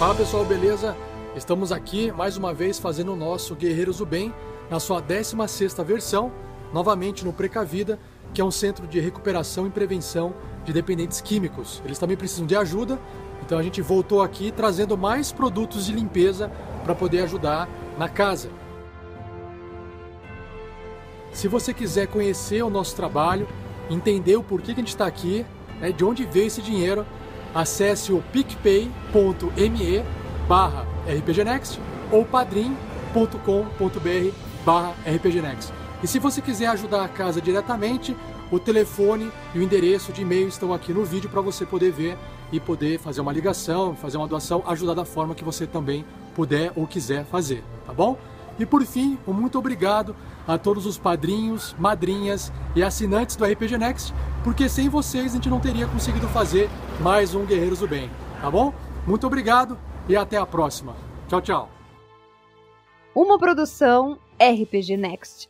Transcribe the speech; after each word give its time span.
Fala 0.00 0.14
pessoal, 0.14 0.46
beleza? 0.46 0.96
Estamos 1.36 1.70
aqui 1.70 2.10
mais 2.10 2.38
uma 2.38 2.54
vez 2.54 2.78
fazendo 2.78 3.12
o 3.12 3.16
nosso 3.16 3.54
Guerreiros 3.54 3.98
do 3.98 4.06
Bem 4.06 4.32
na 4.70 4.80
sua 4.80 4.98
16 4.98 5.74
versão, 5.84 6.32
novamente 6.72 7.22
no 7.22 7.34
Precavida, 7.34 8.00
que 8.32 8.40
é 8.40 8.44
um 8.44 8.50
centro 8.50 8.86
de 8.86 8.98
recuperação 8.98 9.66
e 9.66 9.70
prevenção 9.70 10.32
de 10.64 10.72
dependentes 10.72 11.20
químicos. 11.20 11.82
Eles 11.84 11.98
também 11.98 12.16
precisam 12.16 12.46
de 12.46 12.56
ajuda, 12.56 12.98
então 13.44 13.58
a 13.58 13.62
gente 13.62 13.82
voltou 13.82 14.22
aqui 14.22 14.50
trazendo 14.50 14.96
mais 14.96 15.32
produtos 15.32 15.84
de 15.84 15.92
limpeza 15.92 16.50
para 16.82 16.94
poder 16.94 17.20
ajudar 17.24 17.68
na 17.98 18.08
casa. 18.08 18.48
Se 21.30 21.46
você 21.46 21.74
quiser 21.74 22.06
conhecer 22.06 22.62
o 22.62 22.70
nosso 22.70 22.96
trabalho, 22.96 23.46
entender 23.90 24.36
o 24.36 24.42
porquê 24.42 24.72
que 24.72 24.80
a 24.80 24.82
gente 24.82 24.88
está 24.94 25.04
aqui, 25.04 25.44
né, 25.78 25.92
de 25.92 26.02
onde 26.02 26.24
veio 26.24 26.46
esse 26.46 26.62
dinheiro, 26.62 27.04
acesse 27.54 28.12
o 28.12 28.22
picpay.me 28.32 30.04
barra 30.48 30.86
rpgnext 31.06 31.78
ou 32.10 32.24
padrim.com.br 32.24 32.74
barra 34.64 34.94
rpgnext. 35.06 35.72
E 36.02 36.06
se 36.06 36.18
você 36.18 36.40
quiser 36.40 36.66
ajudar 36.66 37.04
a 37.04 37.08
casa 37.08 37.40
diretamente, 37.40 38.16
o 38.50 38.58
telefone 38.58 39.30
e 39.54 39.58
o 39.58 39.62
endereço 39.62 40.12
de 40.12 40.22
e-mail 40.22 40.48
estão 40.48 40.72
aqui 40.72 40.92
no 40.92 41.04
vídeo 41.04 41.30
para 41.30 41.40
você 41.40 41.64
poder 41.64 41.92
ver 41.92 42.18
e 42.50 42.58
poder 42.58 42.98
fazer 42.98 43.20
uma 43.20 43.32
ligação, 43.32 43.94
fazer 43.94 44.16
uma 44.16 44.26
doação, 44.26 44.62
ajudar 44.66 44.94
da 44.94 45.04
forma 45.04 45.34
que 45.34 45.44
você 45.44 45.66
também 45.66 46.04
puder 46.34 46.72
ou 46.74 46.86
quiser 46.86 47.24
fazer, 47.24 47.62
tá 47.86 47.92
bom? 47.92 48.18
E 48.60 48.66
por 48.66 48.84
fim, 48.84 49.18
um 49.26 49.32
muito 49.32 49.58
obrigado 49.58 50.14
a 50.46 50.58
todos 50.58 50.84
os 50.84 50.98
padrinhos, 50.98 51.74
madrinhas 51.78 52.52
e 52.76 52.82
assinantes 52.82 53.34
do 53.34 53.46
RPG 53.46 53.78
Next, 53.78 54.12
porque 54.44 54.68
sem 54.68 54.86
vocês 54.86 55.32
a 55.32 55.36
gente 55.36 55.48
não 55.48 55.58
teria 55.58 55.86
conseguido 55.86 56.28
fazer 56.28 56.68
mais 57.00 57.34
um 57.34 57.46
Guerreiros 57.46 57.78
do 57.78 57.88
Bem, 57.88 58.10
tá 58.38 58.50
bom? 58.50 58.74
Muito 59.06 59.26
obrigado 59.26 59.78
e 60.06 60.14
até 60.14 60.36
a 60.36 60.44
próxima. 60.44 60.94
Tchau, 61.26 61.40
tchau. 61.40 61.70
Uma 63.14 63.38
produção 63.38 64.18
RPG 64.38 64.98
Next. 64.98 65.48